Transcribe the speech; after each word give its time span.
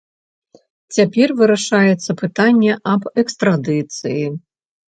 Цяпер 0.97 1.27
вырашаецца 1.41 2.17
пытанне 2.23 2.81
аб 2.95 3.01
экстрадыцыі. 3.25 4.23